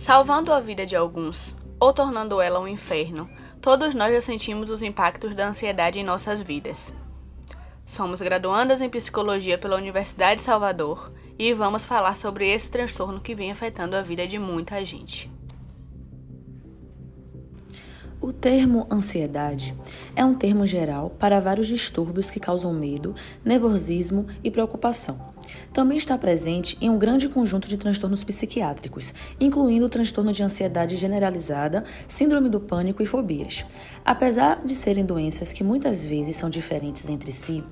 [0.00, 3.28] Salvando a vida de alguns, ou tornando ela um inferno,
[3.60, 6.90] todos nós já sentimos os impactos da ansiedade em nossas vidas.
[7.84, 13.34] Somos graduandas em psicologia pela Universidade de Salvador e vamos falar sobre esse transtorno que
[13.34, 15.30] vem afetando a vida de muita gente.
[18.22, 19.74] O termo ansiedade
[20.14, 25.18] é um termo geral para vários distúrbios que causam medo, nervosismo e preocupação.
[25.72, 30.96] Também está presente em um grande conjunto de transtornos psiquiátricos, incluindo o transtorno de ansiedade
[30.96, 33.64] generalizada, síndrome do pânico e fobias.
[34.04, 37.64] Apesar de serem doenças que muitas vezes são diferentes entre si,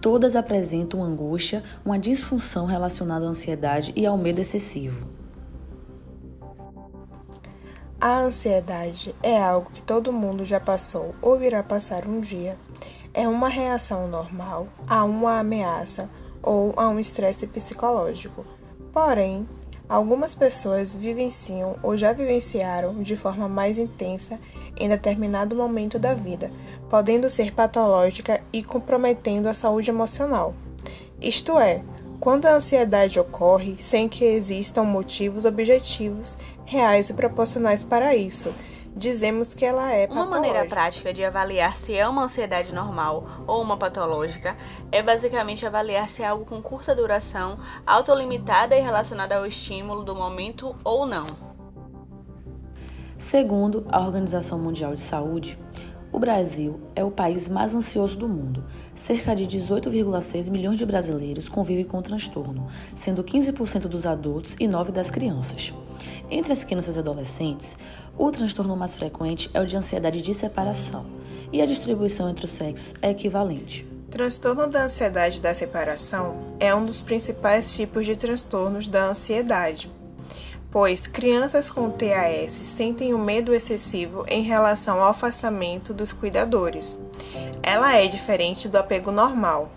[0.00, 5.15] todas apresentam angústia, uma disfunção relacionada à ansiedade e ao medo excessivo.
[7.98, 12.58] A ansiedade é algo que todo mundo já passou ou irá passar um dia.
[13.14, 16.10] É uma reação normal a uma ameaça
[16.42, 18.44] ou a um estresse psicológico.
[18.92, 19.48] Porém,
[19.88, 24.38] algumas pessoas vivenciam ou já vivenciaram de forma mais intensa
[24.76, 26.52] em determinado momento da vida,
[26.90, 30.54] podendo ser patológica e comprometendo a saúde emocional.
[31.18, 31.82] Isto é,
[32.20, 36.36] quando a ansiedade ocorre sem que existam motivos objetivos
[36.66, 38.54] reais e proporcionais para isso.
[38.94, 40.14] Dizemos que ela é patológica.
[40.14, 44.56] Uma maneira prática de avaliar se é uma ansiedade normal ou uma patológica
[44.90, 50.14] é basicamente avaliar se é algo com curta duração, autolimitada e relacionada ao estímulo do
[50.14, 51.26] momento ou não.
[53.18, 55.58] Segundo a Organização Mundial de Saúde,
[56.10, 58.64] o Brasil é o país mais ansioso do mundo.
[58.94, 64.66] Cerca de 18,6 milhões de brasileiros convivem com o transtorno, sendo 15% dos adultos e
[64.66, 65.74] 9% das crianças.
[66.30, 67.76] Entre as crianças e adolescentes,
[68.16, 71.06] o transtorno mais frequente é o de ansiedade de separação,
[71.52, 73.86] e a distribuição entre os sexos é equivalente.
[74.10, 79.90] Transtorno da ansiedade da separação é um dos principais tipos de transtornos da ansiedade
[80.76, 86.94] pois crianças com TAS sentem um medo excessivo em relação ao afastamento dos cuidadores.
[87.62, 89.70] Ela é diferente do apego normal.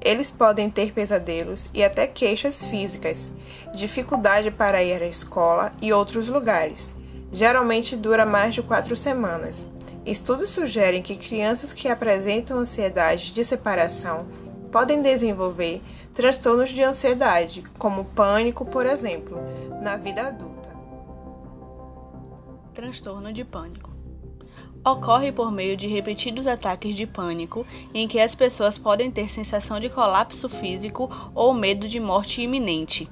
[0.00, 3.32] Eles podem ter pesadelos e até queixas físicas,
[3.74, 6.94] dificuldade para ir à escola e outros lugares.
[7.32, 9.64] Geralmente dura mais de quatro semanas.
[10.04, 14.26] Estudos sugerem que crianças que apresentam ansiedade de separação
[14.70, 19.40] podem desenvolver transtornos de ansiedade, como pânico, por exemplo,
[19.82, 20.68] na vida adulta.
[22.74, 23.93] Transtorno de pânico
[24.84, 29.80] ocorre por meio de repetidos ataques de pânico em que as pessoas podem ter sensação
[29.80, 33.08] de colapso físico ou medo de morte iminente,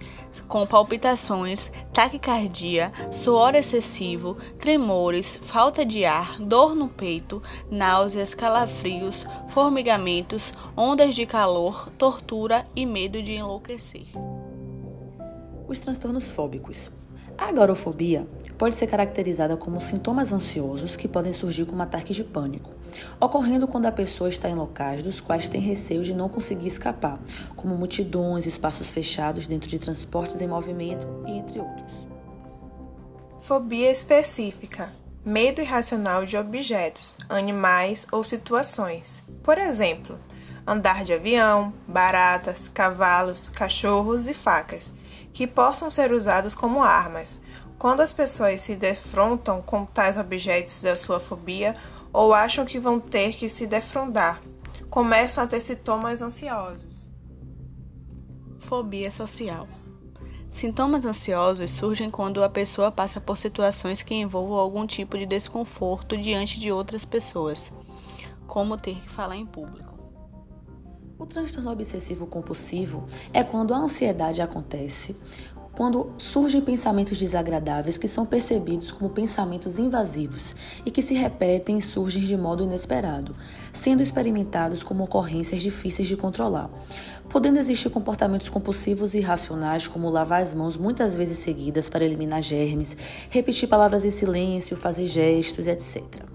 [0.46, 10.52] com palpitações, taquicardia, suor excessivo, tremores, falta de ar, dor no peito, náuseas, calafrios, formigamentos,
[10.76, 14.06] ondas de calor, tortura e medo de enlouquecer.
[15.66, 16.90] Os transtornos fóbicos.
[17.38, 18.26] A agorafobia
[18.58, 22.70] pode ser caracterizada como sintomas ansiosos que podem surgir como ataques de pânico,
[23.20, 27.18] ocorrendo quando a pessoa está em locais dos quais tem receio de não conseguir escapar,
[27.56, 31.92] como multidões, espaços fechados dentro de transportes em movimento e entre outros.
[33.40, 34.90] Fobia específica:
[35.24, 39.22] medo irracional de objetos, animais ou situações.
[39.42, 40.18] Por exemplo,
[40.64, 44.92] andar de avião, baratas, cavalos, cachorros e facas,
[45.32, 47.40] que possam ser usados como armas
[47.82, 51.76] quando as pessoas se defrontam com tais objetos da sua fobia
[52.12, 54.40] ou acham que vão ter que se defrondar,
[54.88, 57.08] começam a ter sintomas ansiosos.
[58.60, 59.66] Fobia social.
[60.48, 66.16] Sintomas ansiosos surgem quando a pessoa passa por situações que envolvam algum tipo de desconforto
[66.16, 67.72] diante de outras pessoas,
[68.46, 69.91] como ter que falar em público.
[71.22, 75.14] O transtorno obsessivo compulsivo é quando a ansiedade acontece
[75.72, 81.80] quando surgem pensamentos desagradáveis que são percebidos como pensamentos invasivos e que se repetem e
[81.80, 83.36] surgem de modo inesperado,
[83.72, 86.68] sendo experimentados como ocorrências difíceis de controlar.
[87.30, 92.42] Podendo existir comportamentos compulsivos e irracionais, como lavar as mãos muitas vezes seguidas para eliminar
[92.42, 92.96] germes,
[93.30, 96.31] repetir palavras em silêncio, fazer gestos, etc.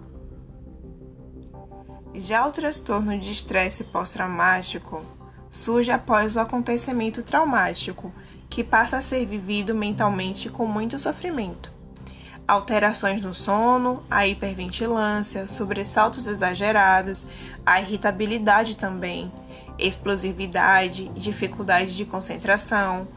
[2.19, 5.06] Já o transtorno de estresse pós-traumático
[5.52, 8.12] surge após o acontecimento traumático
[8.50, 11.72] que passa a ser vivido mentalmente com muito sofrimento.
[12.48, 17.28] Alterações no sono, a hiperventilância, sobressaltos exagerados,
[17.64, 19.31] a irritabilidade também,
[19.78, 23.08] explosividade, dificuldade de concentração,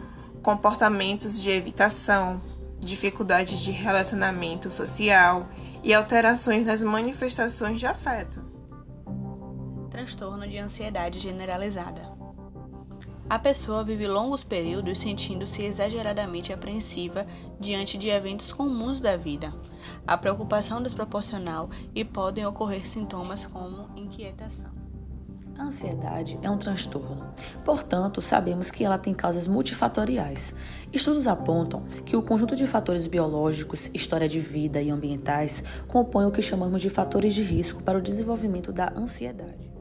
[0.42, 2.38] comportamentos de evitação,
[2.78, 5.48] dificuldades de relacionamento social
[5.82, 8.59] e alterações nas manifestações de afeto.
[10.00, 12.10] Transtorno de ansiedade generalizada.
[13.28, 17.26] A pessoa vive longos períodos sentindo-se exageradamente apreensiva
[17.60, 19.52] diante de eventos comuns da vida.
[20.06, 24.70] A preocupação desproporcional e podem ocorrer sintomas como inquietação.
[25.58, 30.54] A ansiedade é um transtorno, portanto, sabemos que ela tem causas multifatoriais.
[30.90, 36.30] Estudos apontam que o conjunto de fatores biológicos, história de vida e ambientais compõe o
[36.30, 39.79] que chamamos de fatores de risco para o desenvolvimento da ansiedade.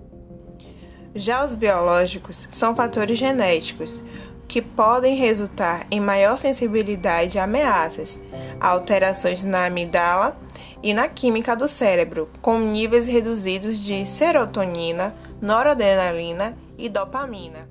[1.16, 4.04] Já os biológicos são fatores genéticos,
[4.48, 8.20] que podem resultar em maior sensibilidade a ameaças,
[8.60, 10.36] alterações na amígdala
[10.82, 17.70] e na química do cérebro, com níveis reduzidos de serotonina, noradrenalina e dopamina.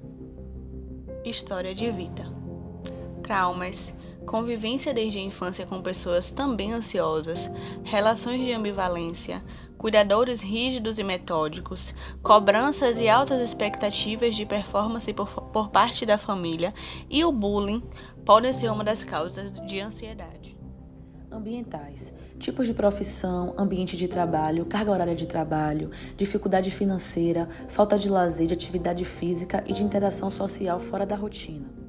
[1.24, 2.26] História de vida:
[3.24, 3.92] traumas,
[4.24, 7.50] convivência desde a infância com pessoas também ansiosas,
[7.82, 9.42] relações de ambivalência,
[9.78, 16.74] cuidadores rígidos e metódicos, cobranças e altas expectativas de performance por, por parte da família
[17.08, 17.82] e o bullying
[18.26, 20.58] podem ser uma das causas de ansiedade.
[21.30, 28.08] Ambientais tipos de profissão, ambiente de trabalho, carga horária de trabalho, dificuldade financeira, falta de
[28.08, 31.87] lazer, de atividade física e de interação social fora da rotina.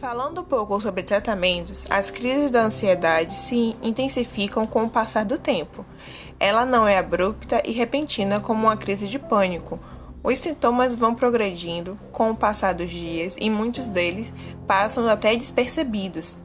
[0.00, 5.36] Falando um pouco sobre tratamentos, as crises da ansiedade se intensificam com o passar do
[5.36, 5.84] tempo.
[6.38, 9.78] Ela não é abrupta e repentina como uma crise de pânico.
[10.24, 14.32] Os sintomas vão progredindo com o passar dos dias e muitos deles
[14.66, 16.38] passam até despercebidos.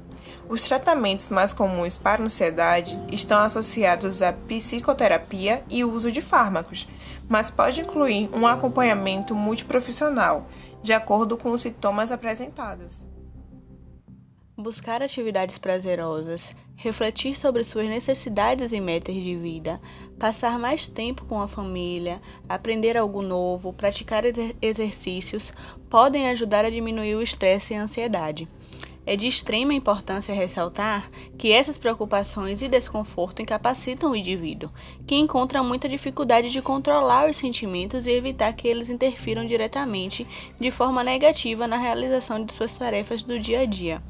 [0.50, 6.90] Os tratamentos mais comuns para ansiedade estão associados à psicoterapia e o uso de fármacos,
[7.30, 10.46] mas pode incluir um acompanhamento multiprofissional,
[10.84, 13.15] de acordo com os sintomas apresentados.
[14.57, 19.81] Buscar atividades prazerosas, refletir sobre suas necessidades e metas de vida,
[20.18, 24.24] passar mais tempo com a família, aprender algo novo, praticar
[24.62, 25.52] exercícios
[25.90, 28.48] podem ajudar a diminuir o estresse e a ansiedade.
[29.06, 34.72] É de extrema importância ressaltar que essas preocupações e desconforto incapacitam o indivíduo,
[35.06, 40.25] que encontra muita dificuldade de controlar os sentimentos e evitar que eles interfiram diretamente
[40.57, 44.02] de forma negativa na realização de suas tarefas do dia a dia.